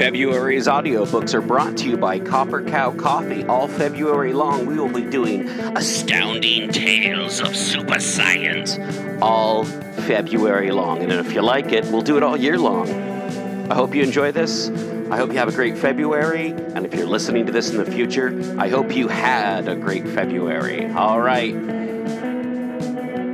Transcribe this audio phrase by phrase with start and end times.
[0.00, 3.44] February's audiobooks are brought to you by Copper Cow Coffee.
[3.44, 5.46] All February long, we will be doing
[5.76, 8.78] astounding tales of super science
[9.20, 11.02] all February long.
[11.02, 12.90] And if you like it, we'll do it all year long.
[13.70, 14.70] I hope you enjoy this.
[15.10, 16.52] I hope you have a great February.
[16.52, 20.08] And if you're listening to this in the future, I hope you had a great
[20.08, 20.90] February.
[20.90, 21.52] All right.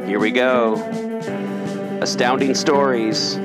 [0.04, 0.74] Here we go.
[2.02, 3.36] Astounding Stories,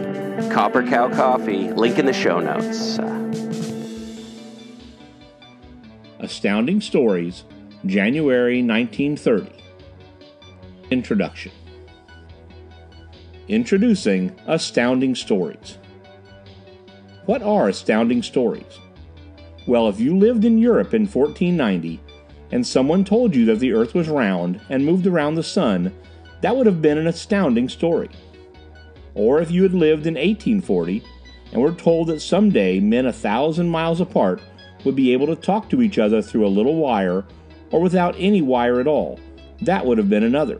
[0.49, 2.97] Copper Cow Coffee, link in the show notes.
[6.19, 7.43] Astounding Stories,
[7.85, 9.51] January 1930.
[10.89, 11.51] Introduction
[13.49, 15.77] Introducing Astounding Stories.
[17.25, 18.79] What are astounding stories?
[19.67, 21.99] Well, if you lived in Europe in 1490
[22.51, 25.93] and someone told you that the earth was round and moved around the sun,
[26.39, 28.09] that would have been an astounding story.
[29.13, 31.03] Or if you had lived in 1840
[31.51, 34.41] and were told that someday men a thousand miles apart
[34.83, 37.25] would be able to talk to each other through a little wire
[37.71, 39.19] or without any wire at all,
[39.61, 40.59] that would have been another.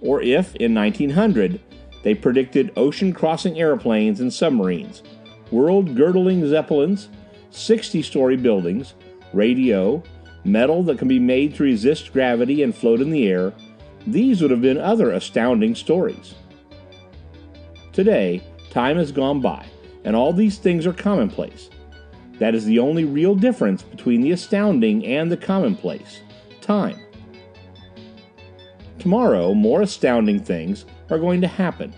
[0.00, 1.60] Or if, in 1900,
[2.02, 5.02] they predicted ocean crossing airplanes and submarines,
[5.50, 7.08] world girdling zeppelins,
[7.50, 8.94] 60 story buildings,
[9.32, 10.02] radio,
[10.44, 13.52] metal that can be made to resist gravity and float in the air,
[14.06, 16.34] these would have been other astounding stories.
[17.98, 19.66] Today, time has gone by,
[20.04, 21.68] and all these things are commonplace.
[22.38, 26.20] That is the only real difference between the astounding and the commonplace
[26.60, 26.96] time.
[29.00, 31.92] Tomorrow, more astounding things are going to happen.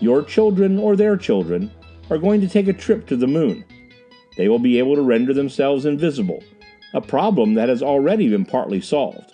[0.00, 1.70] Your children or their children
[2.10, 3.64] are going to take a trip to the moon.
[4.36, 6.42] They will be able to render themselves invisible,
[6.94, 9.32] a problem that has already been partly solved.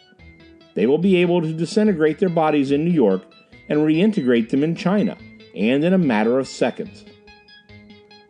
[0.75, 3.25] They will be able to disintegrate their bodies in New York
[3.71, 5.17] and reintegrate them in China,
[5.55, 7.05] and in a matter of seconds.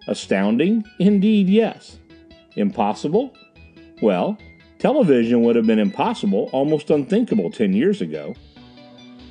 [0.06, 0.84] Astounding?
[0.98, 1.98] Indeed, yes.
[2.56, 3.34] Impossible?
[4.03, 4.36] Well,
[4.78, 8.34] television would have been impossible, almost unthinkable 10 years ago.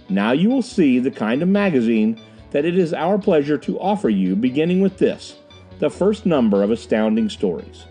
[0.10, 2.20] Now you will see the kind of magazine
[2.52, 5.36] that it is our pleasure to offer you, beginning with this,
[5.80, 7.86] the first number of Astounding Stories.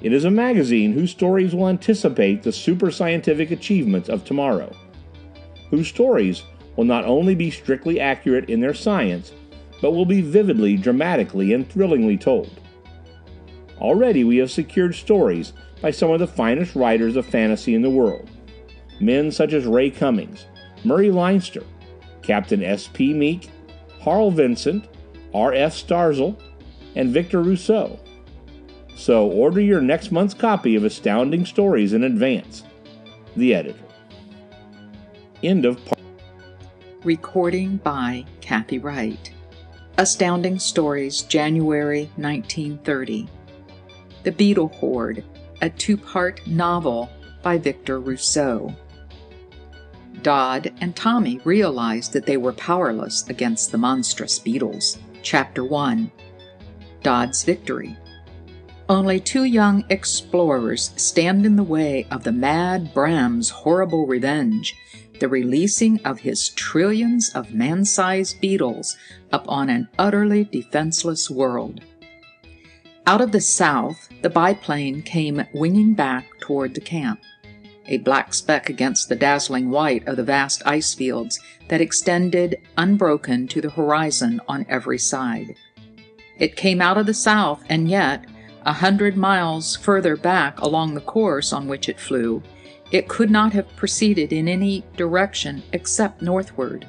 [0.00, 4.74] It is a magazine whose stories will anticipate the super scientific achievements of tomorrow,
[5.70, 6.42] whose stories
[6.76, 9.32] will not only be strictly accurate in their science,
[9.80, 12.60] but will be vividly, dramatically, and thrillingly told.
[13.78, 17.90] Already we have secured stories by some of the finest writers of fantasy in the
[17.90, 18.30] world.
[19.00, 20.46] Men such as Ray Cummings,
[20.84, 21.64] Murray Leinster,
[22.22, 23.12] Captain S.P.
[23.12, 23.50] Meek,
[24.00, 24.88] Harl Vincent,
[25.34, 25.74] R.F.
[25.74, 26.40] Starzl,
[26.94, 27.98] and Victor Rousseau.
[28.94, 32.62] So order your next month's copy of Astounding Stories in advance.
[33.36, 33.78] The Editor.
[35.42, 36.01] End of part.
[37.04, 39.32] Recording by Kathy Wright.
[39.98, 43.28] Astounding Stories, January 1930.
[44.22, 45.24] The Beetle Horde,
[45.60, 47.10] a two part novel
[47.42, 48.72] by Victor Rousseau.
[50.22, 55.00] Dodd and Tommy realized that they were powerless against the monstrous beetles.
[55.22, 56.08] Chapter 1
[57.02, 57.96] Dodd's Victory.
[58.88, 64.76] Only two young explorers stand in the way of the mad Bram's horrible revenge
[65.22, 68.96] the releasing of his trillions of man sized beetles
[69.32, 71.80] upon an utterly defenseless world.
[73.06, 77.20] Out of the south, the biplane came winging back toward the camp,
[77.86, 83.46] a black speck against the dazzling white of the vast ice fields that extended unbroken
[83.46, 85.54] to the horizon on every side.
[86.40, 88.26] It came out of the south, and yet,
[88.66, 92.42] a hundred miles further back along the course on which it flew,
[92.92, 96.86] it could not have proceeded in any direction except northward.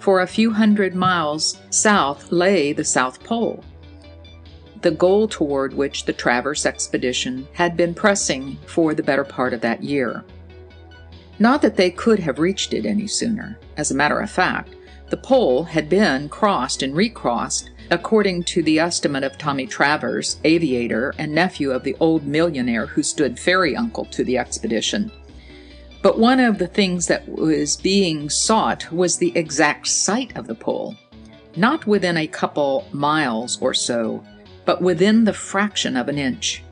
[0.00, 3.64] For a few hundred miles south lay the South Pole
[4.84, 9.62] the goal toward which the Travers expedition had been pressing for the better part of
[9.62, 10.22] that year.
[11.38, 13.58] Not that they could have reached it any sooner.
[13.78, 14.76] As a matter of fact,
[15.08, 21.14] the pole had been crossed and recrossed according to the estimate of Tommy Travers, aviator
[21.18, 25.10] and nephew of the old millionaire who stood fairy uncle to the expedition.
[26.02, 30.54] But one of the things that was being sought was the exact site of the
[30.54, 30.96] pole,
[31.56, 34.24] not within a couple miles or so,
[34.64, 36.62] but within the fraction of an inch.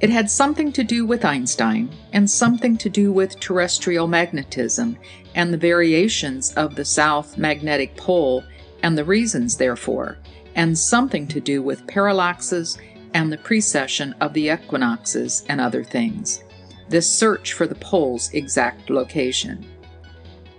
[0.00, 4.96] It had something to do with Einstein, and something to do with terrestrial magnetism
[5.34, 8.42] and the variations of the south magnetic pole
[8.82, 10.16] and the reasons therefore,
[10.54, 12.78] and something to do with parallaxes
[13.14, 16.44] and the precession of the equinoxes and other things.
[16.88, 19.64] This search for the pole's exact location.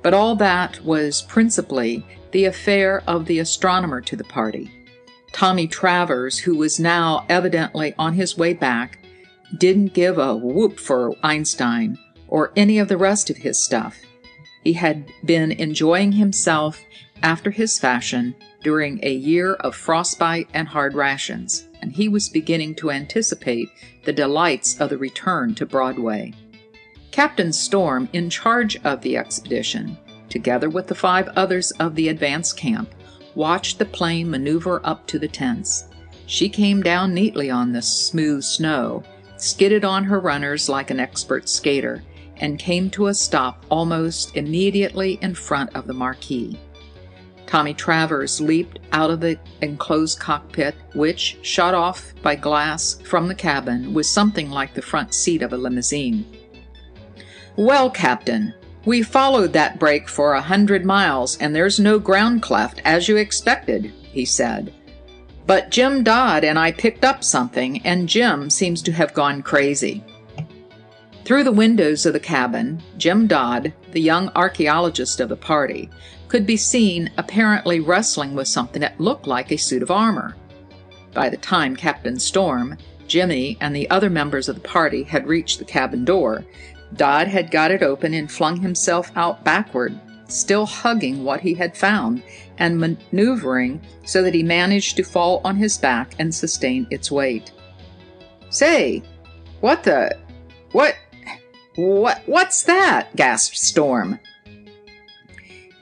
[0.01, 4.71] But all that was principally the affair of the astronomer to the party
[5.31, 8.99] Tommy Travers, who was now evidently on his way back,
[9.57, 11.97] didn't give a whoop for Einstein
[12.27, 13.97] or any of the rest of his stuff.
[14.63, 16.81] He had been enjoying himself
[17.23, 22.75] after his fashion during a year of frostbite and hard rations, and he was beginning
[22.75, 23.69] to anticipate
[24.04, 26.34] the delights of the return to Broadway.
[27.12, 29.98] Captain Storm, in charge of the expedition,
[30.30, 32.90] together with the five others of the advance camp,
[33.36, 35.86] watched the plane maneuver up to the tents.
[36.25, 39.04] She came down neatly on the smooth snow,
[39.38, 42.04] skidded on her runners like an expert skater,
[42.38, 46.58] and came to a stop almost immediately in front of the marquee.
[47.51, 53.36] Tommy Travers leaped out of the enclosed cockpit, which, shut off by glass from the
[53.36, 56.25] cabin, was something like the front seat of a limousine.
[57.57, 58.53] Well, Captain,
[58.86, 63.18] we followed that break for a hundred miles, and there's no ground cleft, as you
[63.18, 64.74] expected, he said.
[65.45, 70.06] But Jim Dodd and I picked up something, and Jim seems to have gone crazy.
[71.25, 75.89] Through the windows of the cabin, Jim Dodd, the young archaeologist of the party,
[76.31, 80.33] could be seen apparently wrestling with something that looked like a suit of armor.
[81.13, 85.60] By the time Captain Storm, Jimmy, and the other members of the party had reached
[85.60, 86.45] the cabin door,
[86.95, 90.00] Dodd had got it open and flung himself out backward,
[90.30, 92.24] still hugging what he had found
[92.60, 97.51] and maneuvering so that he managed to fall on his back and sustain its weight.
[98.50, 99.04] Say,
[99.60, 100.18] what the.
[100.72, 100.95] What.
[101.75, 102.22] What.
[102.25, 103.13] What's that?
[103.18, 104.18] gasped Storm.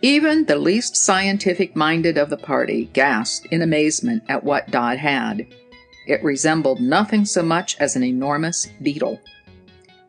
[0.01, 5.45] Even the least scientific minded of the party gasped in amazement at what Dodd had.
[6.07, 9.19] It resembled nothing so much as an enormous beetle.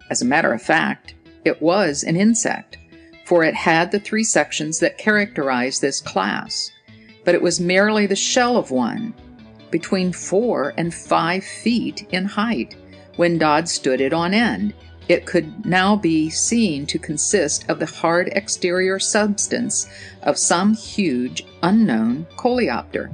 [0.08, 1.14] As a matter of fact,
[1.44, 2.78] it was an insect,
[3.24, 6.70] for it had the three sections that characterize this class,
[7.24, 9.12] but it was merely the shell of one,
[9.72, 12.76] between four and five feet in height.
[13.16, 14.72] When Dodd stood it on end,
[15.10, 19.88] it could now be seen to consist of the hard exterior substance
[20.22, 23.12] of some huge, unknown coleopter.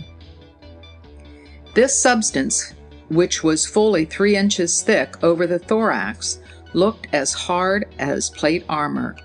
[1.73, 2.75] This substance,
[3.09, 6.39] which was fully three inches thick over the thorax,
[6.75, 9.17] looked as hard as plate armor.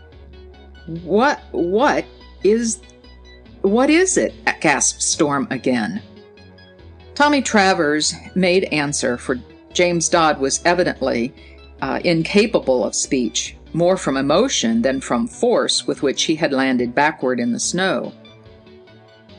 [1.03, 2.06] What, what
[2.45, 2.79] is,
[3.63, 4.33] what is it?
[4.62, 6.01] gasped Storm again.
[7.15, 9.38] Tommy Travers made answer, for
[9.73, 11.33] James Dodd was evidently
[11.81, 16.94] uh, incapable of speech, more from emotion than from force with which he had landed
[16.94, 18.13] backward in the snow.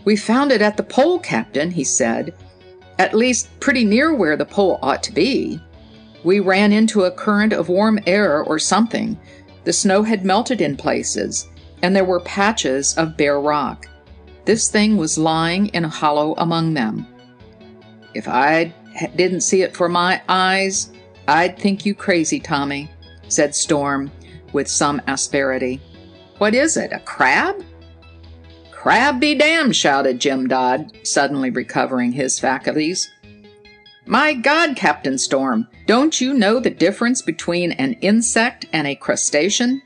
[0.04, 2.34] We found it at the pole, Captain, he said.
[2.98, 5.60] At least pretty near where the pole ought to be.
[6.24, 9.18] We ran into a current of warm air or something.
[9.64, 11.48] The snow had melted in places,
[11.82, 13.86] and there were patches of bare rock.
[14.44, 17.06] This thing was lying in a hollow among them.
[18.14, 18.74] If I
[19.16, 20.90] didn't see it for my eyes,
[21.28, 22.90] I'd think you crazy, Tommy,
[23.28, 24.10] said Storm
[24.52, 25.80] with some asperity.
[26.38, 27.64] What is it, a crab?
[28.70, 33.08] Crab be damned, shouted Jim Dodd, suddenly recovering his faculties.
[34.06, 39.80] My God, Captain Storm, don't you know the difference between an insect and a crustacean?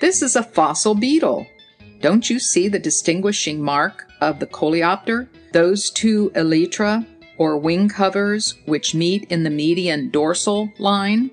[0.00, 1.46] This is a fossil beetle.
[2.00, 5.28] Don't you see the distinguishing mark of the coleopter?
[5.52, 7.04] Those two elytra,
[7.42, 11.28] or wing covers, which meet in the median dorsal line?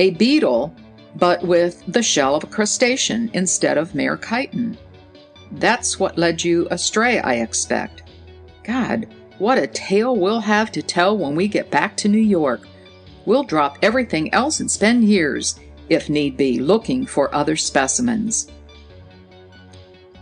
[0.00, 0.74] A beetle,
[1.16, 4.78] but with the shell of a crustacean instead of mere chitin.
[5.52, 8.04] That's what led you astray, I expect.
[8.64, 12.66] God, what a tale we'll have to tell when we get back to New York.
[13.26, 18.50] We'll drop everything else and spend years, if need be, looking for other specimens.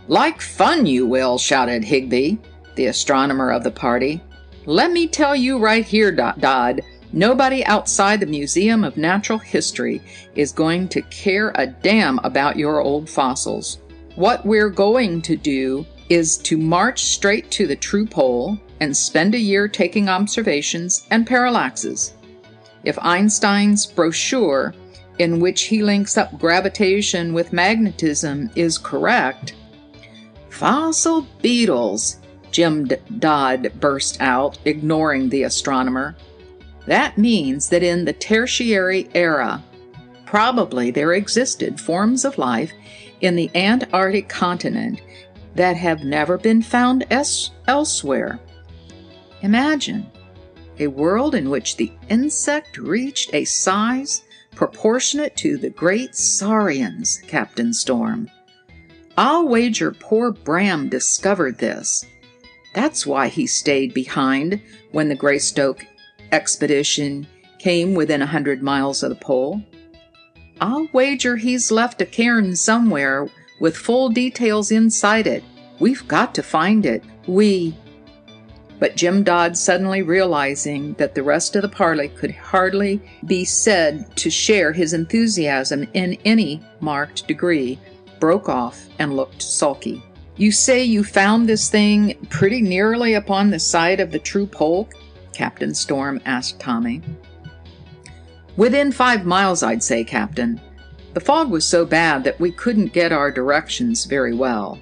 [0.09, 2.37] Like fun you will, shouted Higby,
[2.75, 4.21] the astronomer of the party.
[4.65, 6.81] Let me tell you right here, Dodd,
[7.13, 10.01] nobody outside the Museum of Natural History
[10.35, 13.79] is going to care a damn about your old fossils.
[14.15, 19.35] What we're going to do is to march straight to the true pole, and spend
[19.35, 22.13] a year taking observations and parallaxes.
[22.83, 24.73] If Einstein's brochure,
[25.19, 29.55] in which he links up gravitation with magnetism, is correct,
[30.49, 32.17] fossil beetles,
[32.51, 32.85] Jim
[33.19, 36.15] Dodd burst out, ignoring the astronomer.
[36.85, 39.63] That means that in the tertiary era,
[40.25, 42.71] probably there existed forms of life
[43.21, 45.01] in the Antarctic continent
[45.55, 48.39] that have never been found es- elsewhere.
[49.41, 50.09] Imagine
[50.79, 54.23] a world in which the insect reached a size
[54.55, 58.29] proportionate to the great saurians, Captain Storm.
[59.17, 62.05] I'll wager poor Bram discovered this.
[62.73, 64.61] That's why he stayed behind
[64.91, 65.85] when the Greystoke
[66.31, 67.27] expedition
[67.59, 69.61] came within a hundred miles of the pole.
[70.59, 75.43] I'll wager he's left a cairn somewhere with full details inside it.
[75.79, 77.03] We've got to find it.
[77.27, 77.75] We.
[78.79, 84.15] But Jim Dodd, suddenly realizing that the rest of the party could hardly be said
[84.17, 87.79] to share his enthusiasm in any marked degree,
[88.19, 90.03] broke off and looked sulky.
[90.37, 94.89] You say you found this thing pretty nearly upon the side of the true pole?
[95.33, 97.01] Captain Storm asked Tommy.
[98.57, 100.59] Within five miles, I'd say, Captain.
[101.13, 104.79] The fog was so bad that we couldn't get our directions very well.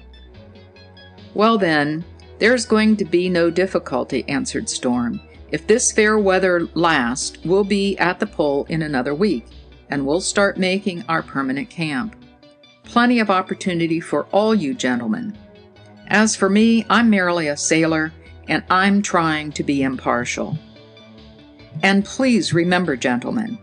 [1.34, 2.04] Well, then,
[2.38, 5.20] there's going to be no difficulty, answered Storm.
[5.50, 9.46] If this fair weather lasts, we'll be at the pole in another week,
[9.88, 12.16] and we'll start making our permanent camp.
[12.90, 15.38] Plenty of opportunity for all you gentlemen.
[16.08, 18.12] As for me, I'm merely a sailor,
[18.48, 20.58] and I'm trying to be impartial.
[21.84, 23.60] And please remember, gentlemen,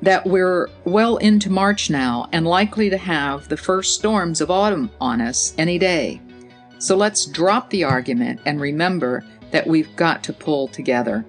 [0.00, 4.90] that we're well into March now and likely to have the first storms of autumn
[4.98, 6.22] on us any day.
[6.78, 11.22] So let's drop the argument and remember that we've got to pull together.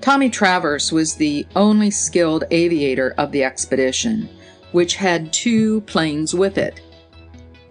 [0.00, 4.30] Tommy Travers was the only skilled aviator of the expedition,
[4.76, 6.82] which had two planes with it.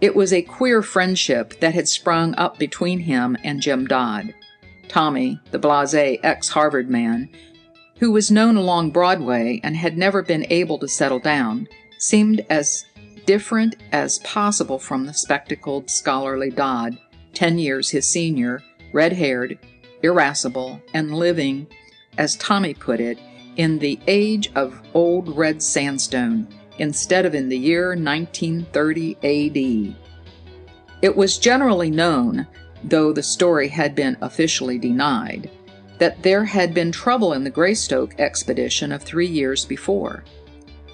[0.02, 4.34] It was a queer friendship that had sprung up between him and Jim Dodd.
[4.88, 7.30] Tommy, the blase ex Harvard man,
[8.00, 11.68] who was known along Broadway and had never been able to settle down,
[12.00, 12.86] seemed as
[13.28, 16.98] different as possible from the spectacled, scholarly Dodd,
[17.36, 19.60] ten years his senior, red haired,
[20.02, 21.68] irascible, and living,
[22.18, 23.20] as Tommy put it,
[23.58, 26.48] in the age of old red sandstone,
[26.80, 29.96] instead of in the year 1930 AD.
[31.02, 32.48] It was generally known,
[32.84, 35.50] though the story had been officially denied,
[35.98, 40.24] that there had been trouble in the Greystoke expedition of three years before.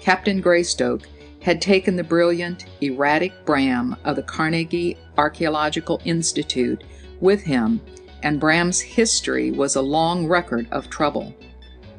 [0.00, 1.08] Captain Greystoke
[1.40, 6.84] had taken the brilliant, erratic Bram of the Carnegie Archaeological Institute
[7.20, 7.80] with him,
[8.22, 11.34] and Bram's history was a long record of trouble.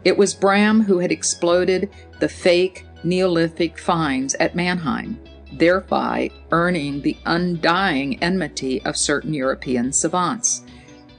[0.06, 5.20] It was Bram who had exploded the fake Neolithic finds at Mannheim,
[5.54, 10.64] thereby earning the undying enmity of certain European savants,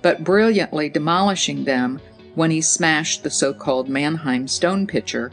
[0.03, 2.01] but brilliantly demolishing them
[2.35, 5.31] when he smashed the so called Mannheim stone pitcher,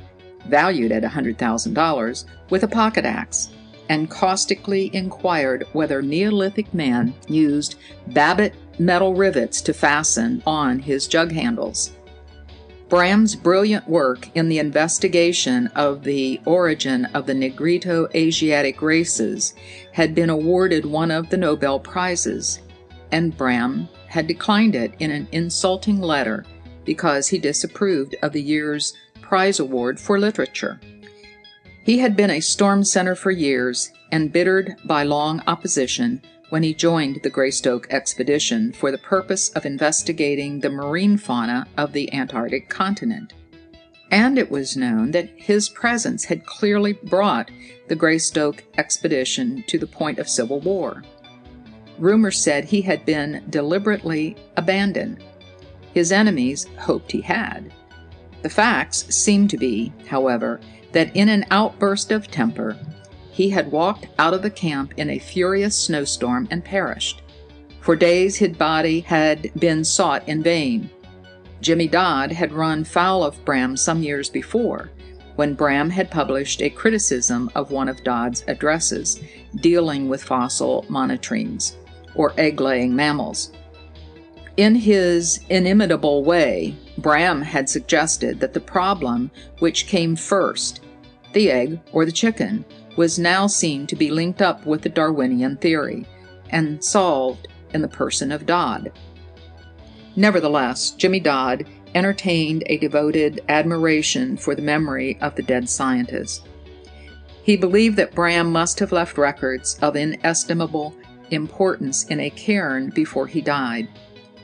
[0.47, 3.49] valued at $100,000, with a pocket axe,
[3.89, 7.75] and caustically inquired whether Neolithic man used
[8.07, 11.91] Babbitt metal rivets to fasten on his jug handles.
[12.91, 19.53] Bram's brilliant work in the investigation of the origin of the Negrito Asiatic races
[19.93, 22.59] had been awarded one of the Nobel Prizes,
[23.13, 26.43] and Bram had declined it in an insulting letter
[26.83, 30.77] because he disapproved of the year's prize award for literature.
[31.85, 36.21] He had been a storm center for years, embittered by long opposition,
[36.51, 41.93] when he joined the Greystoke expedition for the purpose of investigating the marine fauna of
[41.93, 43.33] the Antarctic continent.
[44.11, 47.49] And it was known that his presence had clearly brought
[47.87, 51.03] the Greystoke expedition to the point of civil war.
[51.97, 55.23] Rumor said he had been deliberately abandoned.
[55.93, 57.71] His enemies hoped he had.
[58.41, 60.59] The facts seemed to be, however,
[60.91, 62.77] that in an outburst of temper,
[63.31, 67.21] he had walked out of the camp in a furious snowstorm and perished.
[67.79, 70.89] For days his body had been sought in vain.
[71.61, 74.91] Jimmy Dodd had run foul of Bram some years before,
[75.35, 79.23] when Bram had published a criticism of one of Dodd's addresses
[79.55, 81.75] dealing with fossil monotremes,
[82.15, 83.51] or egg laying mammals.
[84.57, 90.81] In his inimitable way, Bram had suggested that the problem which came first,
[91.33, 95.57] the egg or the chicken, was now seen to be linked up with the Darwinian
[95.57, 96.05] theory
[96.49, 98.91] and solved in the person of Dodd.
[100.15, 106.47] Nevertheless, Jimmy Dodd entertained a devoted admiration for the memory of the dead scientist.
[107.43, 110.95] He believed that Bram must have left records of inestimable
[111.31, 113.87] importance in a cairn before he died.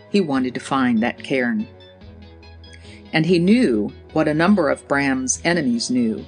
[0.10, 1.68] He wanted to find that cairn.
[3.14, 6.26] And he knew what a number of Bram's enemies knew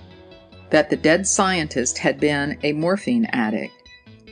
[0.70, 3.74] that the dead scientist had been a morphine addict.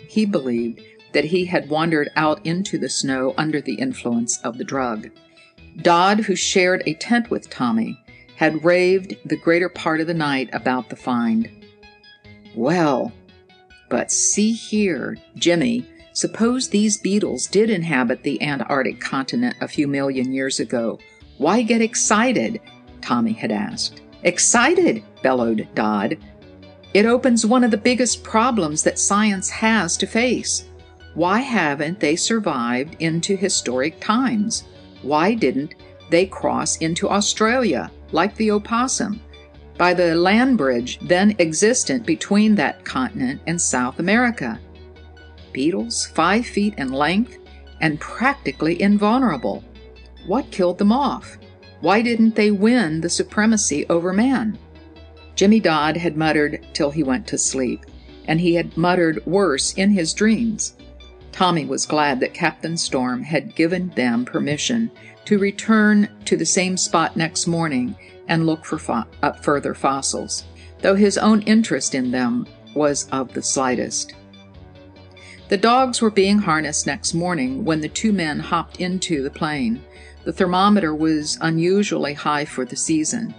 [0.07, 0.81] He believed
[1.13, 5.09] that he had wandered out into the snow under the influence of the drug.
[5.81, 7.97] Dodd, who shared a tent with Tommy,
[8.35, 11.49] had raved the greater part of the night about the find.
[12.55, 13.11] Well,
[13.89, 20.33] but see here, Jimmy, Suppose these beetles did inhabit the Antarctic continent a few million
[20.33, 20.97] years ago.
[21.37, 22.59] Why get excited?
[23.01, 24.01] Tommy had asked.
[24.23, 26.17] Excited, bellowed Dodd.
[26.93, 30.65] It opens one of the biggest problems that science has to face.
[31.13, 34.63] Why haven't they survived into historic times?
[35.01, 35.75] Why didn't
[36.09, 39.21] they cross into Australia, like the opossum,
[39.77, 44.59] by the land bridge then existent between that continent and South America?
[45.57, 47.39] beetles, five feet in length
[47.81, 49.63] and practically invulnerable.
[50.27, 51.39] What killed them off?
[51.81, 54.59] Why didn't they win the supremacy over man?
[55.37, 57.85] Jimmy Dodd had muttered till he went to sleep,
[58.25, 60.73] and he had muttered worse in his dreams.
[61.31, 64.89] Tommy was glad that Captain Storm had given them permission
[65.25, 67.95] to return to the same spot next morning
[68.27, 70.43] and look for fo- up further fossils,
[70.81, 74.15] though his own interest in them was of the slightest.
[75.49, 79.83] The dogs were being harnessed next morning when the two men hopped into the plane.
[80.23, 83.35] The thermometer was unusually high for the season,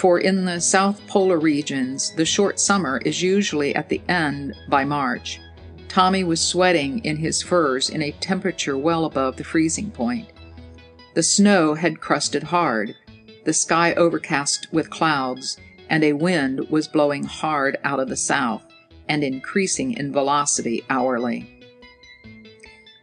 [0.00, 4.82] for in the south polar regions, the short summer is usually at the end by
[4.82, 5.38] March.
[5.88, 10.26] Tommy was sweating in his furs in a temperature well above the freezing point.
[11.12, 12.96] The snow had crusted hard,
[13.44, 15.58] the sky overcast with clouds,
[15.90, 18.64] and a wind was blowing hard out of the south
[19.06, 21.62] and increasing in velocity hourly.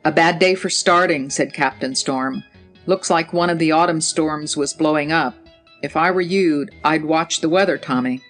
[0.04, 2.44] A bad day for starting, said Captain Storm.
[2.88, 5.36] Looks like one of the autumn storms was blowing up.
[5.82, 8.22] If I were you, I'd watch the weather, Tommy.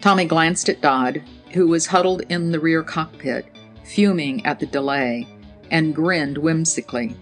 [0.00, 3.46] Tommy glanced at Dodd, who was huddled in the rear cockpit,
[3.84, 5.26] fuming at the delay,
[5.70, 7.14] and grinned whimsically.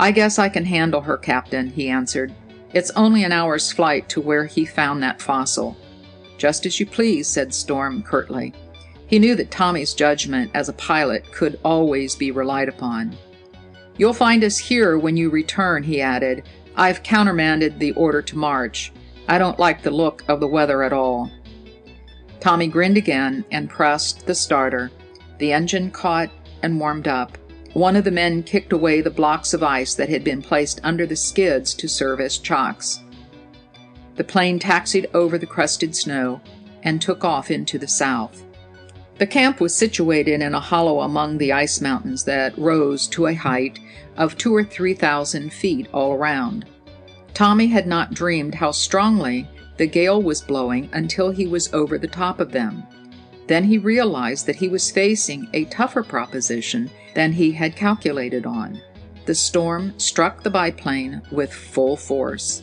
[0.00, 2.34] I guess I can handle her, Captain, he answered.
[2.72, 5.76] It's only an hour's flight to where he found that fossil.
[6.36, 8.52] Just as you please, said Storm curtly.
[9.06, 13.16] He knew that Tommy's judgment as a pilot could always be relied upon.
[13.96, 16.44] You'll find us here when you return, he added.
[16.78, 18.92] I've countermanded the order to march.
[19.26, 21.28] I don't like the look of the weather at all.
[22.38, 24.92] Tommy grinned again and pressed the starter.
[25.38, 26.30] The engine caught
[26.62, 27.36] and warmed up.
[27.72, 31.04] One of the men kicked away the blocks of ice that had been placed under
[31.04, 33.00] the skids to serve as chocks.
[34.14, 36.40] The plane taxied over the crusted snow
[36.84, 38.44] and took off into the south.
[39.18, 43.34] The camp was situated in a hollow among the ice mountains that rose to a
[43.34, 43.80] height
[44.16, 46.66] of two or three thousand feet all around.
[47.34, 52.08] Tommy had not dreamed how strongly the gale was blowing until he was over the
[52.08, 52.84] top of them.
[53.48, 58.80] Then he realized that he was facing a tougher proposition than he had calculated on.
[59.26, 62.62] The storm struck the biplane with full force.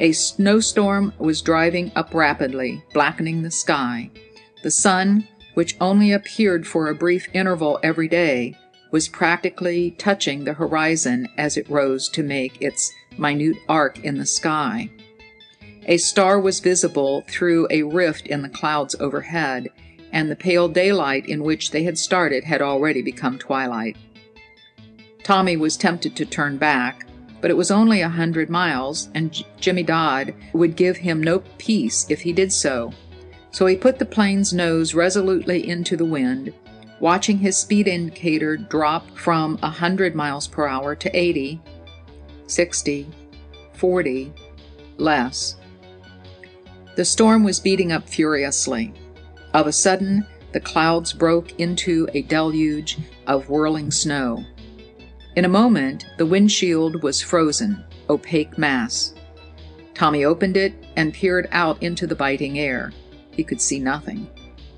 [0.00, 4.10] A snowstorm was driving up rapidly, blackening the sky.
[4.62, 8.56] The sun, which only appeared for a brief interval every day,
[8.90, 14.26] was practically touching the horizon as it rose to make its minute arc in the
[14.26, 14.88] sky.
[15.86, 19.68] A star was visible through a rift in the clouds overhead,
[20.12, 23.96] and the pale daylight in which they had started had already become twilight.
[25.24, 27.06] Tommy was tempted to turn back,
[27.40, 32.06] but it was only a hundred miles, and Jimmy Dodd would give him no peace
[32.08, 32.92] if he did so.
[33.54, 36.52] So he put the plane's nose resolutely into the wind,
[36.98, 41.60] watching his speed indicator drop from a hundred miles per hour to eighty,
[42.48, 43.06] sixty,
[43.74, 44.32] forty,
[44.96, 45.54] less.
[46.96, 48.92] The storm was beating up furiously.
[49.52, 54.44] Of a sudden, the clouds broke into a deluge of whirling snow.
[55.36, 59.14] In a moment, the windshield was frozen, opaque mass.
[59.94, 62.92] Tommy opened it and peered out into the biting air.
[63.34, 64.28] He could see nothing.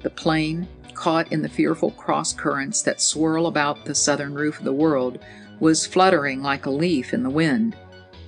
[0.03, 4.65] The plane, caught in the fearful cross currents that swirl about the southern roof of
[4.65, 5.19] the world,
[5.61, 7.77] was fluttering like a leaf in the wind.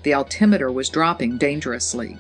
[0.02, 2.18] The altimeter was dropping dangerously.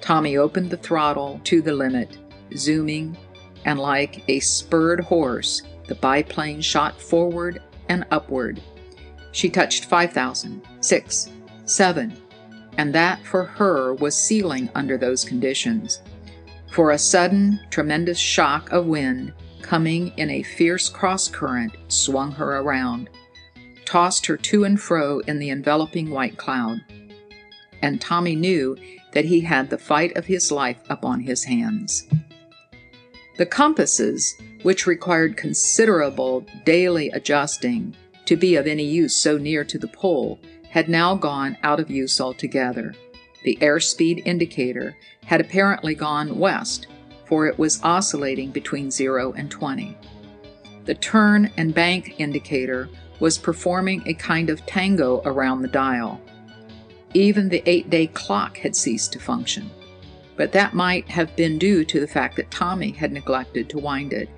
[0.00, 2.18] Tommy opened the throttle to the limit,
[2.56, 3.16] zooming,
[3.64, 8.60] and like a spurred horse, the biplane shot forward and upward.
[9.32, 11.30] She touched 5,000, 6,
[11.64, 12.12] 7,
[12.78, 16.02] and that for her was ceiling under those conditions.
[16.72, 22.56] For a sudden, tremendous shock of wind, coming in a fierce cross current, swung her
[22.60, 23.10] around,
[23.84, 26.80] tossed her to and fro in the enveloping white cloud.
[27.82, 28.78] And Tommy knew
[29.12, 32.08] that he had the fight of his life upon his hands.
[33.36, 39.78] The compasses, which required considerable daily adjusting, to be of any use so near to
[39.78, 42.94] the pole, had now gone out of use altogether.
[43.44, 46.86] The airspeed indicator had apparently gone west,
[47.26, 49.96] for it was oscillating between 0 and 20.
[50.84, 52.88] The turn and bank indicator
[53.20, 56.20] was performing a kind of tango around the dial.
[57.14, 59.70] Even the eight day clock had ceased to function.
[60.36, 64.12] But that might have been due to the fact that Tommy had neglected to wind
[64.12, 64.28] it,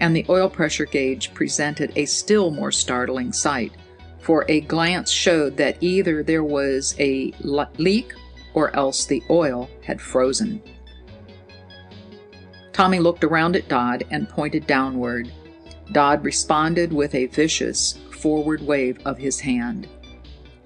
[0.00, 3.72] and the oil pressure gauge presented a still more startling sight,
[4.20, 7.32] for a glance showed that either there was a
[7.78, 8.12] leak
[8.54, 10.62] or else the oil had frozen.
[12.72, 15.30] Tommy looked around at Dodd and pointed downward.
[15.92, 19.86] Dodd responded with a vicious forward wave of his hand.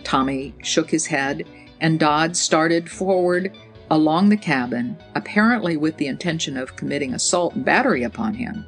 [0.05, 1.47] Tommy shook his head,
[1.81, 3.55] and Dodd started forward
[3.91, 8.65] along the cabin, apparently with the intention of committing assault and battery upon him.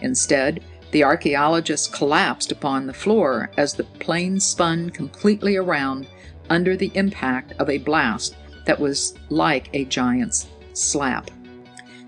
[0.00, 6.08] Instead, the archaeologist collapsed upon the floor as the plane spun completely around
[6.48, 8.34] under the impact of a blast
[8.70, 11.28] that was like a giant's slap.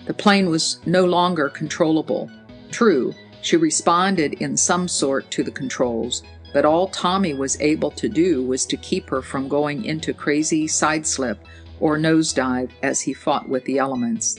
[0.06, 2.30] The plane was no longer controllable.
[2.70, 6.22] True, she responded in some sort to the controls,
[6.52, 10.68] but all Tommy was able to do was to keep her from going into crazy
[10.68, 11.38] sideslip
[11.80, 14.38] or nosedive as he fought with the elements.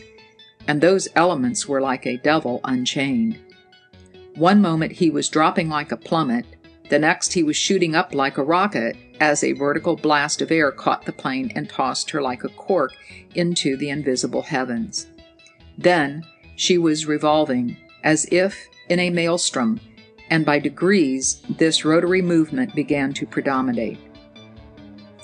[0.69, 3.37] And those elements were like a devil unchained.
[4.35, 6.45] One moment he was dropping like a plummet,
[6.89, 10.71] the next he was shooting up like a rocket as a vertical blast of air
[10.71, 12.93] caught the plane and tossed her like a cork
[13.35, 15.07] into the invisible heavens.
[15.77, 16.23] Then
[16.55, 19.79] she was revolving, as if in a maelstrom,
[20.29, 23.99] and by degrees this rotary movement began to predominate.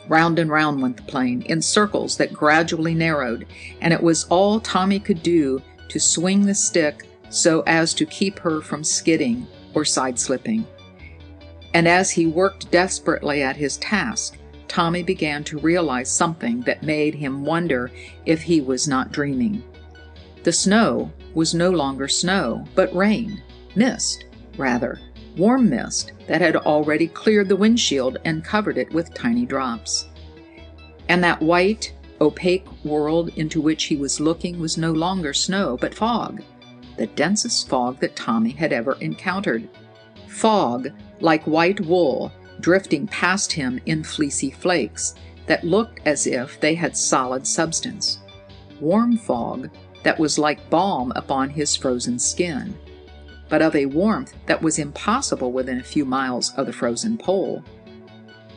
[0.07, 3.45] Round and round went the plane, in circles that gradually narrowed,
[3.81, 8.39] and it was all Tommy could do to swing the stick so as to keep
[8.39, 9.45] her from skidding
[9.75, 10.65] or sideslipping.
[11.73, 17.15] And as he worked desperately at his task, Tommy began to realize something that made
[17.15, 17.91] him wonder
[18.25, 19.63] if he was not dreaming.
[20.43, 23.41] The snow was no longer snow, but rain,
[23.75, 24.25] mist,
[24.57, 24.99] rather,
[25.37, 30.07] warm mist that had already cleared the windshield and covered it with tiny drops.
[31.07, 35.93] And that white, opaque world into which he was looking was no longer snow, but
[35.95, 36.41] fog,
[36.97, 39.67] the densest fog that Tommy had ever encountered.
[40.29, 40.89] Fog,
[41.19, 45.15] like white wool, drifting past him in fleecy flakes
[45.47, 48.19] that looked as if they had solid substance.
[48.79, 49.69] Warm fog
[50.03, 52.77] that was like balm upon his frozen skin,
[53.49, 57.63] but of a warmth that was impossible within a few miles of the frozen pole.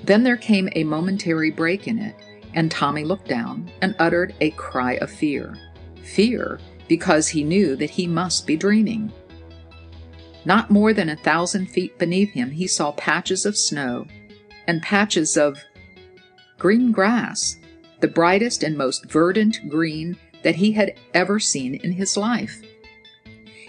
[0.05, 2.15] Then there came a momentary break in it,
[2.55, 5.57] and Tommy looked down and uttered a cry of fear.
[6.05, 9.11] Fear because he knew that he must be dreaming.
[10.45, 14.07] Not more than a thousand feet beneath him, he saw patches of snow
[14.67, 15.59] and patches of
[16.59, 17.57] green grass,
[18.01, 22.61] the brightest and most verdant green that he had ever seen in his life.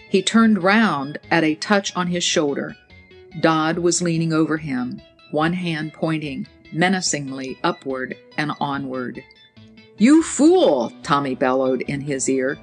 [0.09, 2.75] He turned round at a touch on his shoulder.
[3.39, 9.23] Dodd was leaning over him, one hand pointing menacingly upward and onward.
[9.97, 10.91] You fool!
[11.03, 12.57] Tommy bellowed in his ear.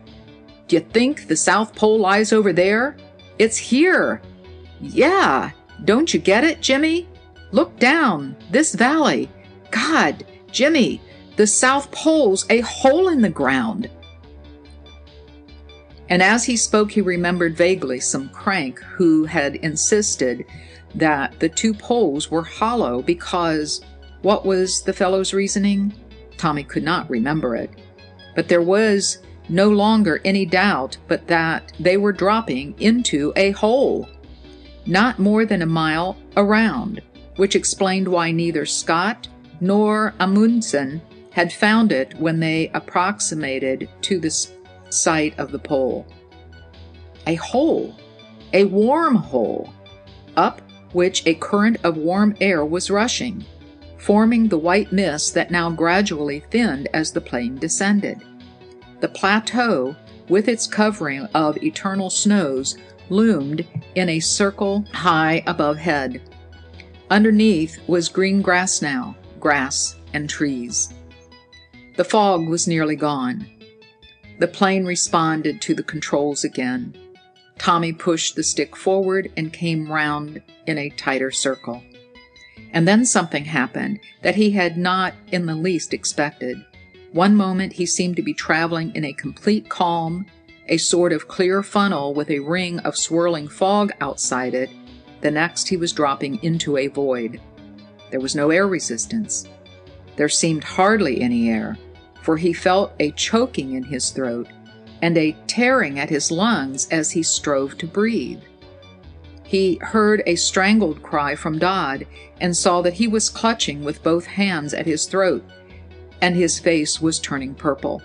[0.69, 2.97] D'you think the South Pole lies over there?
[3.41, 4.21] It's here!
[4.83, 5.53] Yeah!
[5.87, 7.09] Don't you get it, Jimmy?
[7.53, 8.37] Look down!
[8.51, 9.31] This valley!
[9.71, 11.01] God, Jimmy,
[11.37, 13.89] the South Pole's a hole in the ground!
[16.11, 20.45] And as he spoke, he remembered vaguely some crank who had insisted
[20.95, 23.81] that the two poles were hollow because
[24.21, 25.95] what was the fellow's reasoning?
[26.37, 27.71] Tommy could not remember it.
[28.37, 34.09] But there was no longer any doubt but that they were dropping into a hole,
[34.87, 37.01] not more than a mile around,
[37.37, 39.29] which explained why neither Scott
[39.61, 44.49] nor Amundsen had found it when they approximated to the
[44.89, 46.07] site of the pole.
[47.27, 47.95] A hole,
[48.53, 49.73] a warm hole,
[50.37, 50.61] up
[50.93, 53.45] which a current of warm air was rushing
[54.01, 58.19] forming the white mist that now gradually thinned as the plane descended.
[59.01, 59.97] The plateau,
[60.29, 62.77] with its covering of eternal snows,
[63.09, 66.21] loomed in a circle high above head.
[67.11, 70.93] Underneath was green grass now, grass and trees.
[71.97, 73.47] The fog was nearly gone.
[74.39, 76.97] The plane responded to the controls again.
[77.59, 81.83] Tommy pushed the stick forward and came round in a tighter circle.
[82.73, 86.65] And then something happened that he had not in the least expected.
[87.13, 90.27] One moment he seemed to be traveling in a complete calm,
[90.69, 94.71] a sort of clear funnel with a ring of swirling fog outside it.
[95.21, 97.41] The next he was dropping into a void.
[98.11, 99.49] There was no air resistance.
[100.15, 101.77] There seemed hardly any air,
[102.23, 104.47] for he felt a choking in his throat
[105.03, 108.41] and a tearing at his lungs as he strove to breathe.
[109.43, 112.07] He heard a strangled cry from Dodd
[112.41, 115.43] and saw that he was clutching with both hands at his throat,
[116.23, 118.03] and his face was turning purple.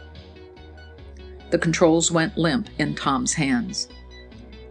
[1.49, 3.88] The controls went limp in Tom's hands.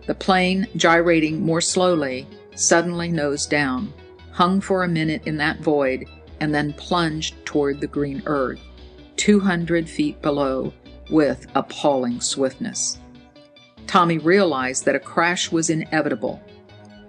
[0.06, 3.92] The plane, gyrating more slowly, suddenly nosed down,
[4.32, 6.06] hung for a minute in that void,
[6.40, 8.60] and then plunged toward the green earth,
[9.16, 10.72] 200 feet below,
[11.10, 12.98] with appalling swiftness.
[13.86, 16.42] Tommy realized that a crash was inevitable.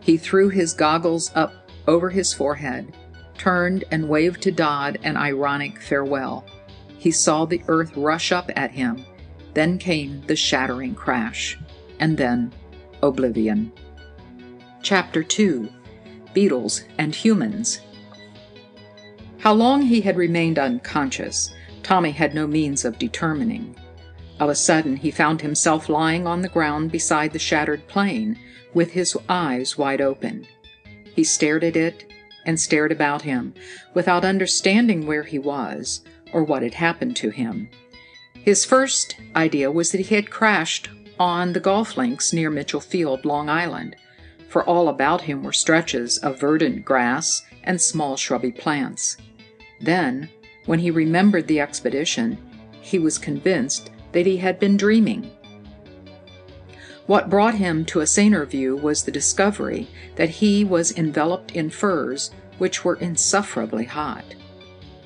[0.01, 1.53] He threw his goggles up
[1.87, 2.93] over his forehead,
[3.37, 6.45] turned and waved to Dodd an ironic farewell.
[6.97, 9.05] He saw the earth rush up at him.
[9.53, 11.57] Then came the shattering crash,
[11.99, 12.53] and then
[13.01, 13.71] oblivion.
[14.81, 15.69] Chapter 2
[16.33, 17.79] Beetles and Humans.
[19.37, 23.75] How long he had remained unconscious, Tommy had no means of determining.
[24.39, 28.37] Of a sudden, he found himself lying on the ground beside the shattered plane,
[28.73, 30.45] with his eyes wide open.
[31.15, 32.11] He stared at it
[32.45, 33.53] and stared about him,
[33.93, 37.69] without understanding where he was or what had happened to him.
[38.33, 43.25] His first idea was that he had crashed on the golf links near Mitchell Field,
[43.25, 43.95] Long Island,
[44.49, 49.17] for all about him were stretches of verdant grass and small shrubby plants.
[49.81, 50.29] Then,
[50.65, 52.37] when he remembered the expedition,
[52.81, 55.29] he was convinced that he had been dreaming.
[57.07, 61.69] What brought him to a saner view was the discovery that he was enveloped in
[61.69, 64.25] furs which were insufferably hot.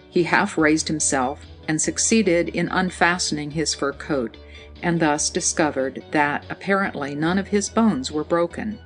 [0.09, 4.37] He half raised himself and succeeded in unfastening his fur coat,
[4.81, 8.79] and thus discovered that apparently none of his bones were broken.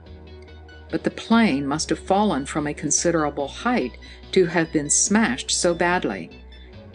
[0.89, 3.97] But the plane must have fallen from a considerable height
[4.31, 6.41] to have been smashed so badly.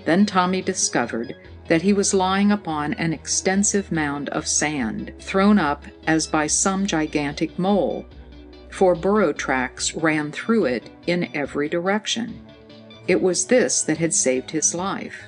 [0.04, 1.36] Then Tommy discovered
[1.68, 6.86] that he was lying upon an extensive mound of sand, thrown up as by some
[6.86, 8.06] gigantic mole,
[8.70, 12.40] for burrow tracks ran through it in every direction.
[13.06, 15.24] It was this that had saved his life.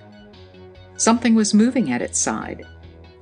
[0.96, 2.66] Something was moving at its side.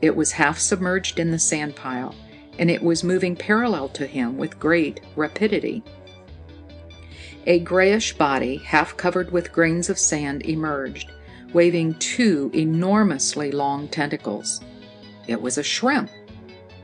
[0.01, 2.15] It was half submerged in the sand pile,
[2.59, 5.83] and it was moving parallel to him with great rapidity.
[7.47, 11.11] A grayish body, half covered with grains of sand, emerged
[11.53, 14.61] waving two enormously long tentacles.
[15.27, 16.11] It was a shrimp,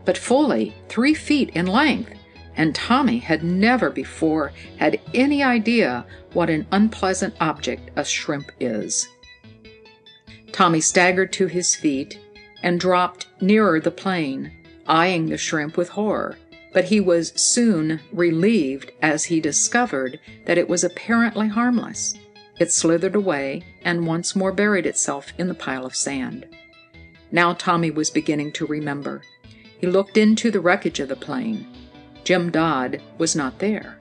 [0.05, 2.13] but fully three feet in length,
[2.57, 9.09] and Tommy had never before had any idea what an unpleasant object a shrimp is.
[10.53, 12.21] Tommy staggered to his feet
[12.63, 14.53] and dropped nearer the plane,
[14.87, 16.39] eyeing the shrimp with horror,
[16.73, 22.15] but he was soon relieved as he discovered that it was apparently harmless.
[22.59, 26.47] It slithered away and once more buried itself in the pile of sand.
[27.33, 29.23] Now Tommy was beginning to remember.
[29.81, 31.67] He looked into the wreckage of the plane.
[32.23, 33.99] Jim Dodd was not there.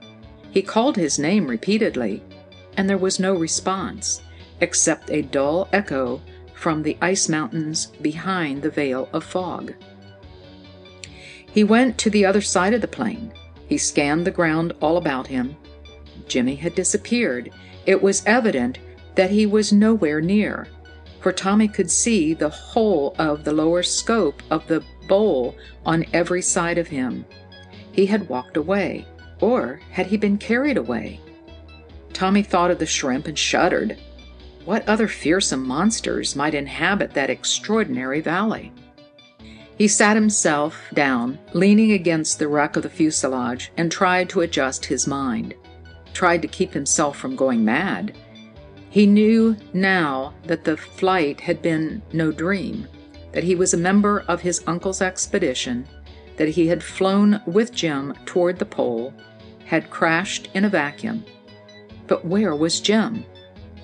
[0.51, 2.21] He called his name repeatedly,
[2.77, 4.21] and there was no response,
[4.61, 6.21] except a dull echo
[6.53, 9.73] from the ice mountains behind the veil of fog.
[11.51, 13.33] He went to the other side of the plane.
[13.67, 15.57] He scanned the ground all about him.
[16.27, 17.51] Jimmy had disappeared,
[17.85, 18.79] it was evident
[19.15, 20.67] that he was nowhere near,
[21.19, 26.41] for Tommy could see the whole of the lower scope of the bowl on every
[26.41, 27.25] side of him.
[27.91, 29.05] He had walked away,
[29.39, 31.19] or had he been carried away?
[32.13, 33.97] Tommy thought of the shrimp and shuddered.
[34.65, 38.71] What other fearsome monsters might inhabit that extraordinary valley?
[39.77, 44.85] He sat himself down, leaning against the wreck of the fuselage, and tried to adjust
[44.85, 45.55] his mind
[46.13, 48.15] tried to keep himself from going mad.
[48.89, 52.87] He knew now that the flight had been no dream,
[53.31, 55.87] that he was a member of his uncle's expedition,
[56.37, 59.13] that he had flown with Jim toward the pole,
[59.65, 61.25] had crashed in a vacuum.
[62.07, 63.25] But where was Jim?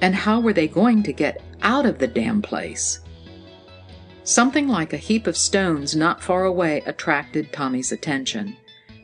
[0.02, 3.00] And how were they going to get out of the damn place?
[4.24, 8.56] Something like a heap of stones not far away attracted Tommy's attention.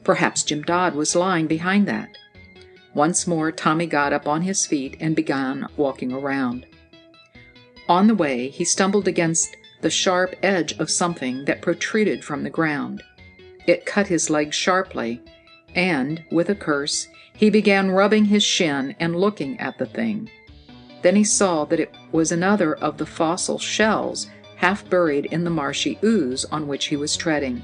[0.04, 2.16] Perhaps Jim Dodd was lying behind that.
[2.96, 6.66] Once more, Tommy got up on his feet and began walking around.
[7.90, 12.50] On the way, he stumbled against the sharp edge of something that protruded from the
[12.50, 13.04] ground.
[13.68, 15.22] It cut his leg sharply,
[15.76, 20.30] and, with a curse, he began rubbing his shin and looking at the thing.
[21.02, 25.50] Then he saw that it was another of the fossil shells half buried in the
[25.50, 27.62] marshy ooze on which he was treading.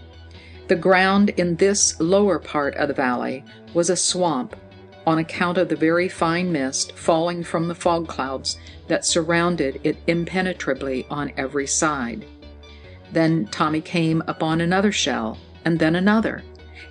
[0.67, 4.57] The ground in this lower part of the valley was a swamp
[5.05, 9.97] on account of the very fine mist falling from the fog clouds that surrounded it
[10.07, 12.25] impenetrably on every side.
[13.11, 16.43] Then Tommy came upon another shell, and then another,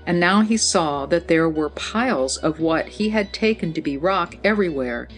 [0.07, 3.97] and now he saw that there were piles of what he had taken to be
[3.97, 5.09] rock everywhere,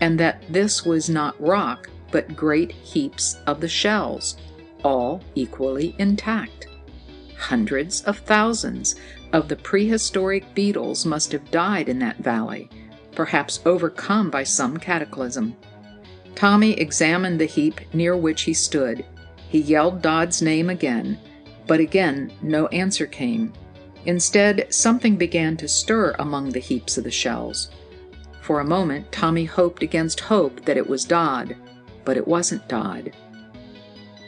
[0.00, 4.36] and that this was not rock, but great heaps of the shells,
[4.84, 6.68] all equally intact.
[7.36, 8.96] Hundreds of thousands
[9.32, 12.68] of the prehistoric beetles must have died in that valley,
[13.12, 15.56] perhaps overcome by some cataclysm.
[16.34, 19.04] Tommy examined the heap near which he stood.
[19.48, 21.18] He yelled Dodd's name again,
[21.66, 23.52] but again no answer came.
[24.06, 27.70] Instead, something began to stir among the heaps of the shells.
[28.40, 31.56] For a moment, Tommy hoped against hope that it was Dodd,
[32.04, 33.12] but it wasn't Dodd.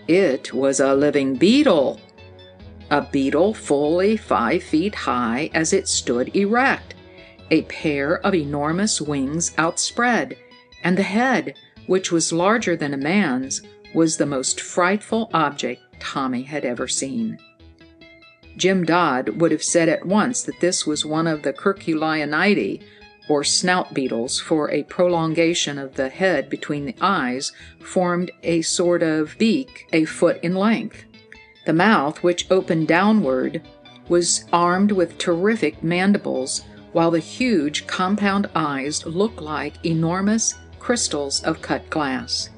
[0.08, 2.00] It was a living beetle.
[2.90, 6.94] A beetle fully five feet high as it stood erect,
[7.50, 10.36] a pair of enormous wings outspread,
[10.82, 11.54] and the head,
[11.86, 13.62] which was larger than a man's,
[13.94, 17.38] was the most frightful object Tommy had ever seen.
[18.56, 22.82] Jim Dodd would have said at once that this was one of the Curculionidae,
[23.28, 29.04] or snout beetles, for a prolongation of the head between the eyes formed a sort
[29.04, 31.04] of beak a foot in length.
[31.70, 33.62] The mouth, which opened downward,
[34.08, 41.62] was armed with terrific mandibles, while the huge compound eyes looked like enormous crystals of
[41.62, 42.50] cut glass.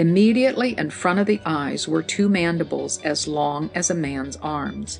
[0.00, 4.98] Immediately in front of the eyes were two mandibles as long as a man's arms,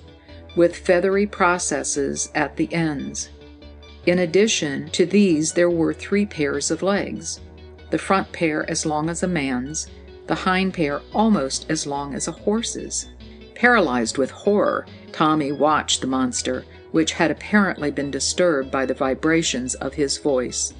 [0.54, 3.30] with feathery processes at the ends.
[4.06, 7.40] In addition to these, there were three pairs of legs
[7.90, 9.88] the front pair as long as a man's,
[10.28, 13.08] the hind pair almost as long as a horse's.
[13.64, 19.74] Paralyzed with horror, Tommy watched the monster, which had apparently been disturbed by the vibrations
[19.76, 20.74] of his voice,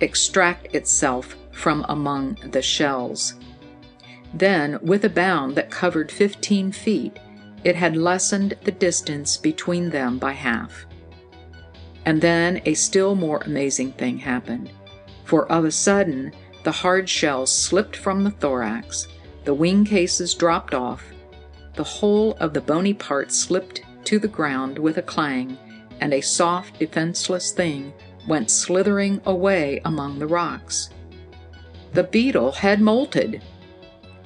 [0.00, 3.34] extract itself from among the shells.
[4.34, 7.16] Then, with a bound that covered fifteen feet,
[7.62, 10.86] it had lessened the distance between them by half.
[12.04, 14.72] And then a still more amazing thing happened,
[15.24, 16.32] for of a sudden
[16.64, 19.06] the hard shells slipped from the thorax,
[19.44, 21.04] the wing cases dropped off,
[21.78, 25.56] the whole of the bony part slipped to the ground with a clang,
[26.00, 27.92] and a soft, defenseless thing
[28.26, 30.90] went slithering away among the rocks.
[31.92, 33.40] The beetle had molted.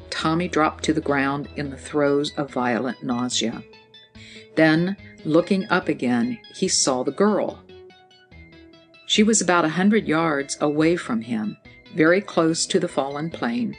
[0.09, 3.63] Tommy dropped to the ground in the throes of violent nausea.
[4.55, 7.63] Then, looking up again, he saw the girl.
[9.07, 11.59] She was about a hundred yards away from him,
[11.95, 13.77] very close to the fallen plane,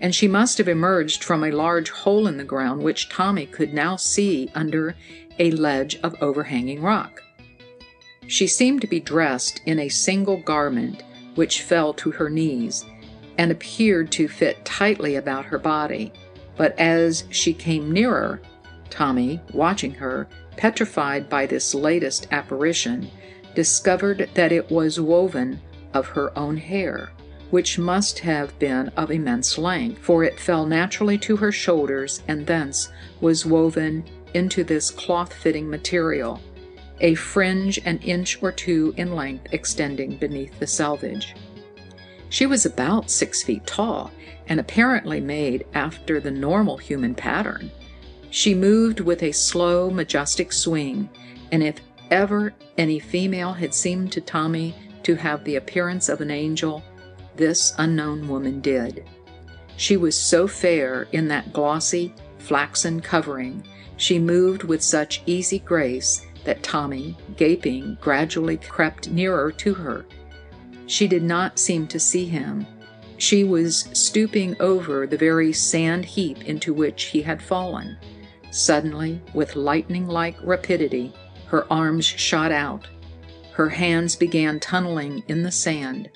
[0.00, 3.72] and she must have emerged from a large hole in the ground which Tommy could
[3.72, 4.94] now see under
[5.38, 7.22] a ledge of overhanging rock.
[8.26, 11.02] She seemed to be dressed in a single garment
[11.34, 12.84] which fell to her knees
[13.38, 16.12] and appeared to fit tightly about her body,
[16.56, 18.40] but as she came nearer,
[18.90, 23.10] Tommy, watching her, petrified by this latest apparition,
[23.54, 25.60] discovered that it was woven
[25.92, 27.10] of her own hair,
[27.50, 32.46] which must have been of immense length, for it fell naturally to her shoulders and
[32.46, 32.88] thence
[33.20, 34.04] was woven
[34.34, 36.40] into this cloth fitting material,
[37.00, 41.34] a fringe an inch or two in length extending beneath the selvage.
[42.28, 44.10] She was about six feet tall
[44.48, 47.70] and apparently made after the normal human pattern.
[48.30, 51.08] She moved with a slow, majestic swing,
[51.52, 51.76] and if
[52.10, 56.82] ever any female had seemed to Tommy to have the appearance of an angel,
[57.36, 59.08] this unknown woman did.
[59.76, 63.62] She was so fair in that glossy, flaxen covering,
[63.96, 70.06] she moved with such easy grace that Tommy, gaping, gradually crept nearer to her.
[70.86, 72.66] She did not seem to see him.
[73.18, 77.96] She was stooping over the very sand heap into which he had fallen.
[78.50, 81.12] Suddenly, with lightning like rapidity,
[81.46, 82.86] her arms shot out.
[83.52, 86.10] Her hands began tunneling in the sand.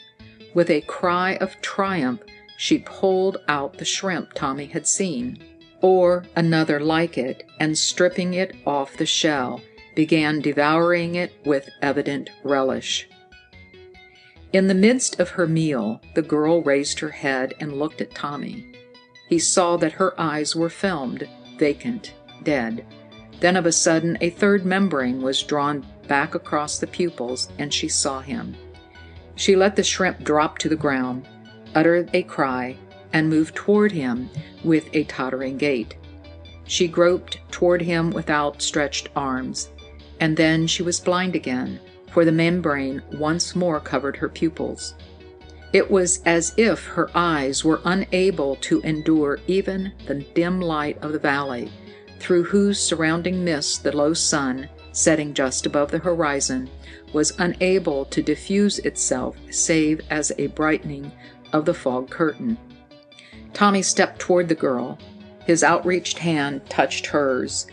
[0.52, 2.20] With a cry of triumph,
[2.56, 5.42] she pulled out the shrimp Tommy had seen,
[5.80, 9.62] or another like it, and stripping it off the shell,
[9.94, 13.08] began devouring it with evident relish.
[14.52, 18.74] In the midst of her meal, the girl raised her head and looked at Tommy.
[19.28, 22.84] He saw that her eyes were filmed, vacant, dead.
[23.38, 27.88] Then of a sudden, a third membrane was drawn back across the pupils, and she
[27.88, 28.56] saw him.
[29.40, 31.24] She let the shrimp drop to the ground,
[31.74, 32.76] uttered a cry,
[33.14, 34.28] and moved toward him
[34.62, 35.94] with a tottering gait.
[36.66, 39.70] She groped toward him with outstretched arms,
[40.20, 41.80] and then she was blind again,
[42.10, 44.92] for the membrane once more covered her pupils.
[45.72, 51.12] It was as if her eyes were unable to endure even the dim light of
[51.12, 51.72] the valley,
[52.18, 54.68] through whose surrounding mist the low sun,
[55.00, 56.68] setting just above the horizon,
[57.12, 61.10] was unable to diffuse itself save as a brightening
[61.52, 62.56] of the fog curtain.
[63.52, 64.98] Tommy stepped toward the girl.
[65.44, 67.66] His outreached hand touched hers.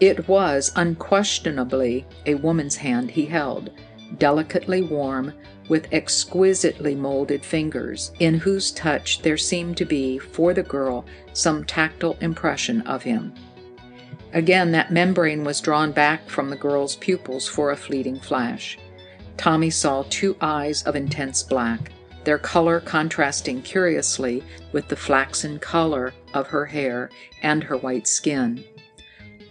[0.00, 3.70] It was unquestionably a woman's hand he held,
[4.18, 5.34] delicately warm,
[5.68, 11.64] with exquisitely molded fingers, in whose touch there seemed to be, for the girl, some
[11.64, 13.32] tactile impression of him.
[14.32, 18.78] Again, that membrane was drawn back from the girl's pupils for a fleeting flash.
[19.36, 21.92] Tommy saw two eyes of intense black,
[22.24, 27.10] their color contrasting curiously with the flaxen color of her hair
[27.42, 28.62] and her white skin,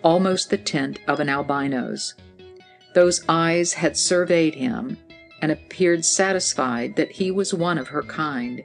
[0.04, 2.14] almost the tint of an albino's.
[2.94, 4.98] Those eyes had surveyed him
[5.42, 8.64] and appeared satisfied that he was one of her kind.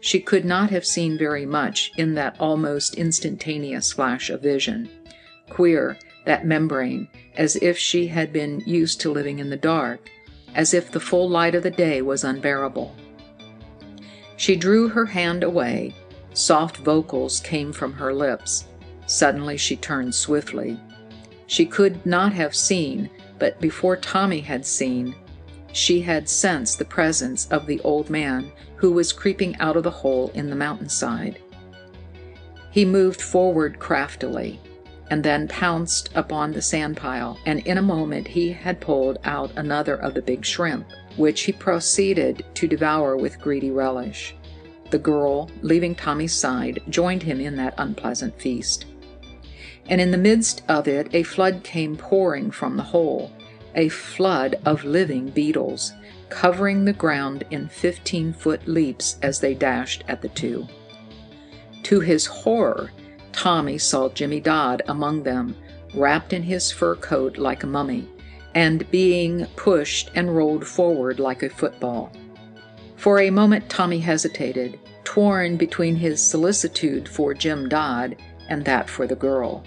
[0.00, 4.88] She could not have seen very much in that almost instantaneous flash of vision.
[5.50, 10.10] Queer, that membrane, as if she had been used to living in the dark,
[10.54, 12.94] as if the full light of the day was unbearable.
[14.36, 15.94] She drew her hand away.
[16.32, 18.66] Soft vocals came from her lips.
[19.06, 20.78] Suddenly she turned swiftly.
[21.46, 25.14] She could not have seen, but before Tommy had seen,
[25.72, 29.90] she had sensed the presence of the old man who was creeping out of the
[29.90, 31.40] hole in the mountainside.
[32.70, 34.60] He moved forward craftily,
[35.10, 39.50] and then pounced upon the sand pile, and in a moment he had pulled out
[39.56, 40.86] another of the big shrimp,
[41.16, 44.34] which he proceeded to devour with greedy relish.
[44.90, 48.86] The girl, leaving Tommy's side, joined him in that unpleasant feast.
[49.88, 53.32] And in the midst of it a flood came pouring from the hole,
[53.74, 55.92] a flood of living beetles,
[56.28, 60.66] covering the ground in fifteen foot leaps as they dashed at the two.
[61.84, 62.90] To his horror,
[63.32, 65.56] Tommy saw Jimmy Dodd among them,
[65.94, 68.08] wrapped in his fur coat like a mummy,
[68.54, 72.12] and being pushed and rolled forward like a football.
[72.96, 78.16] For a moment Tommy hesitated, torn between his solicitude for Jim Dodd
[78.48, 79.64] and that for the girl.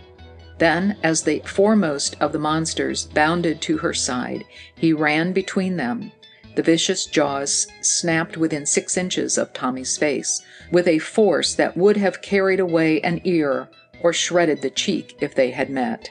[0.57, 4.43] Then, as the foremost of the monsters bounded to her side,
[4.75, 6.11] he ran between them.
[6.55, 10.41] The vicious jaws snapped within six inches of Tommy's face,
[10.71, 13.69] with a force that would have carried away an ear
[14.01, 16.09] or shredded the cheek if they had met.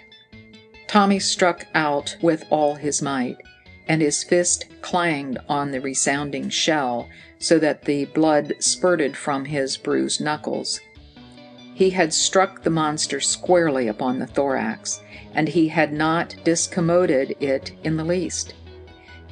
[0.86, 3.36] Tommy struck out with all his might,
[3.86, 9.76] and his fist clanged on the resounding shell so that the blood spurted from his
[9.76, 10.80] bruised knuckles.
[11.74, 15.00] He had struck the monster squarely upon the thorax,
[15.34, 18.54] and he had not discommoded it in the least.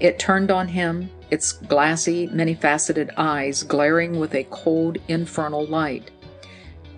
[0.01, 6.11] It turned on him, its glassy, many faceted eyes glaring with a cold, infernal light.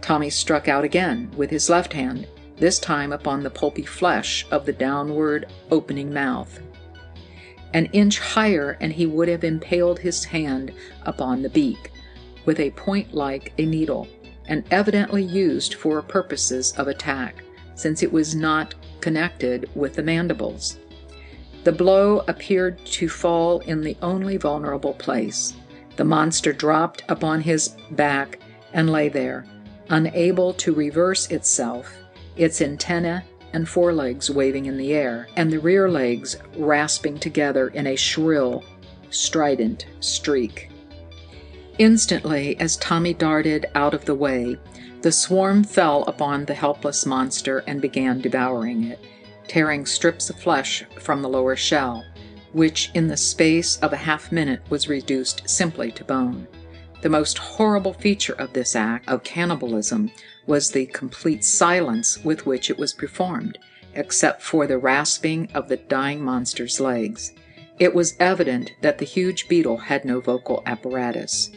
[0.01, 2.27] Tommy struck out again with his left hand,
[2.57, 6.61] this time upon the pulpy flesh of the downward opening mouth.
[7.73, 10.73] An inch higher, and he would have impaled his hand
[11.03, 11.93] upon the beak,
[12.45, 14.09] with a point like a needle
[14.47, 17.45] and evidently used for purposes of attack,
[17.77, 20.77] since it was not connected with the mandibles.
[21.65, 25.55] The blow appeared to fall in the only vulnerable place.
[25.97, 28.39] The monster dropped upon his back
[28.73, 29.45] and lay there,
[29.91, 31.93] unable to reverse itself,
[32.37, 37.87] its antennae and forelegs waving in the air, and the rear legs rasping together in
[37.87, 38.65] a shrill,
[39.11, 40.71] strident streak.
[41.79, 44.57] Instantly, as Tommy darted out of the way,
[45.03, 49.01] the swarm fell upon the helpless monster and began devouring it,
[49.51, 52.05] tearing strips of flesh from the lower shell,
[52.53, 56.47] which in the space of a half minute was reduced simply to bone.
[57.03, 60.13] The most horrible feature of this act of cannibalism
[60.47, 63.59] was the complete silence with which it was performed,
[63.97, 67.33] except for the rasping of the dying monster's legs.
[67.81, 71.51] It was evident that the huge beetle had no vocal apparatus.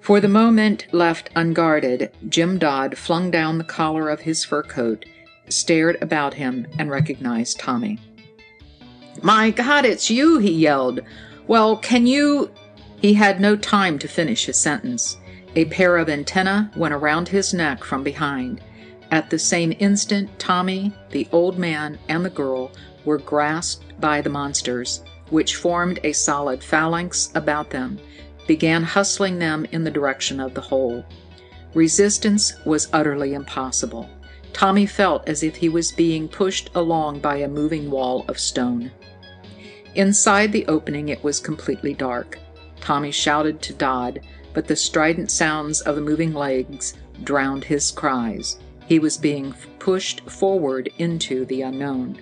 [0.00, 5.04] For the moment left unguarded, Jim Dodd flung down the collar of his fur coat,
[5.52, 7.98] stared about him, and recognized Tommy.
[9.22, 10.38] My God, it's you!
[10.38, 11.00] he yelled.
[11.46, 12.50] Well, can you.
[13.00, 15.16] He had no time to finish his sentence.
[15.56, 18.60] A pair of antennae went around his neck from behind.
[19.10, 22.70] At the same instant, Tommy, the old man, and the girl
[23.04, 27.98] were grasped by the monsters, which formed a solid phalanx about them
[28.48, 31.04] began hustling them in the direction of the hole.
[31.74, 34.10] Resistance was utterly impossible.
[34.52, 38.90] Tommy felt as if he was being pushed along by a moving wall of stone.
[39.94, 42.38] Inside the opening, it was completely dark.
[42.80, 44.20] Tommy shouted to Dodd,
[44.54, 46.94] but the strident sounds of the moving legs
[47.24, 48.58] drowned his cries.
[48.86, 52.18] He was being pushed forward into the unknown.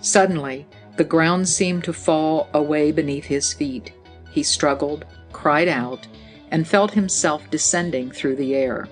[0.00, 0.66] Suddenly,
[0.96, 3.92] the ground seemed to fall away beneath his feet.
[4.30, 6.06] He struggled, cried out,
[6.50, 8.88] and felt himself descending through the air.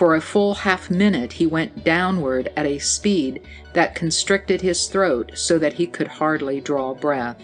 [0.00, 3.42] For a full half minute he went downward at a speed
[3.74, 7.36] that constricted his throat so that he could hardly draw breath.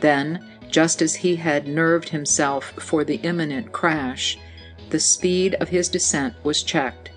[0.00, 4.38] Then, just as he had nerved himself for the imminent crash,
[4.88, 7.10] the speed of his descent was checked.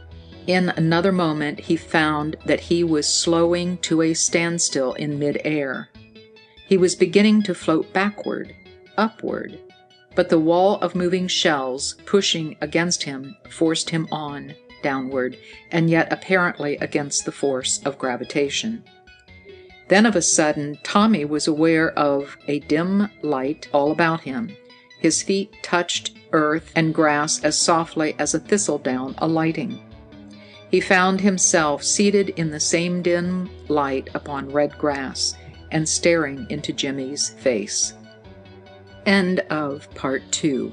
[0.45, 5.88] In another moment he found that he was slowing to a standstill in midair.
[6.68, 8.53] He was beginning to float backward,
[8.97, 9.57] upward,
[10.20, 14.54] but the wall of moving shells pushing against him forced him on,
[14.84, 15.38] downward,
[15.72, 18.84] and yet apparently against the force of gravitation.
[19.88, 24.54] Then of a sudden Tommy was aware of a dim light all about him.
[25.00, 29.82] His feet touched earth and grass as softly as a thistledown alighting.
[30.70, 35.38] He found himself seated in the same dim light upon red grass
[35.72, 37.94] and staring into Jimmy's face.
[39.10, 40.72] End of part two.